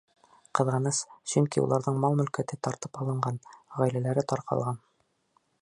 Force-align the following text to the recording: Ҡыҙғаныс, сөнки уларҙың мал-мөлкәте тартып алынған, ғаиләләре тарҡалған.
Ҡыҙғаныс, 0.59 1.01
сөнки 1.33 1.63
уларҙың 1.65 2.01
мал-мөлкәте 2.05 2.61
тартып 2.69 3.01
алынған, 3.05 3.41
ғаиләләре 3.79 4.29
тарҡалған. 4.33 4.85